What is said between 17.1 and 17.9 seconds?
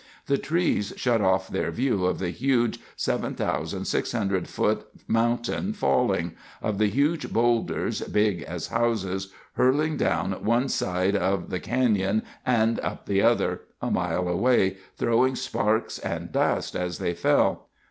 fell.